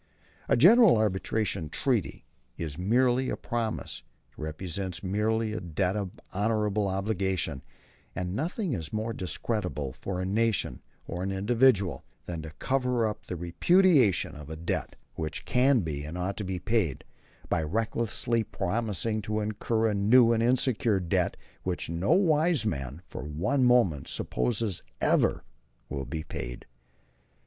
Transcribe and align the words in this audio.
A 0.49 0.57
general 0.57 0.97
arbitration 0.97 1.69
treaty 1.69 2.25
is 2.57 2.75
merely 2.75 3.29
a 3.29 3.37
promise; 3.37 4.01
it 4.31 4.33
represents 4.41 5.03
merely 5.03 5.53
a 5.53 5.59
debt 5.59 5.95
of 5.95 6.19
honorable 6.33 6.87
obligation; 6.87 7.61
and 8.15 8.35
nothing 8.35 8.73
is 8.73 8.91
more 8.91 9.13
discreditable, 9.13 9.93
for 9.93 10.19
a 10.19 10.25
nation 10.25 10.81
or 11.05 11.21
an 11.21 11.31
individual, 11.31 12.03
than 12.25 12.41
to 12.41 12.49
cover 12.57 13.05
up 13.05 13.27
the 13.27 13.35
repudiation 13.35 14.33
of 14.33 14.49
a 14.49 14.55
debt 14.55 14.95
which 15.13 15.45
can 15.45 15.81
be 15.81 16.03
and 16.03 16.17
ought 16.17 16.37
to 16.37 16.43
be 16.43 16.57
paid, 16.57 17.03
by 17.47 17.61
recklessly 17.61 18.43
promising 18.43 19.21
to 19.21 19.39
incur 19.39 19.87
a 19.87 19.93
new 19.93 20.33
and 20.33 20.41
insecure 20.41 20.99
debt 20.99 21.37
which 21.61 21.91
no 21.91 22.09
wise 22.09 22.65
man 22.65 23.03
for 23.05 23.21
one 23.21 23.63
moment 23.63 24.07
supposes 24.07 24.81
ever 24.99 25.43
will 25.89 26.05
be 26.05 26.23
paid. 26.23 26.65